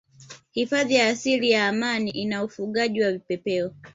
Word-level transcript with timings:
Hifadhi 0.51 0.95
ya 0.95 1.07
asili 1.07 1.51
ya 1.51 1.67
Amani 1.67 2.09
ina 2.11 2.43
ufugaji 2.43 3.03
wa 3.03 3.11
Vipepeo 3.11 3.73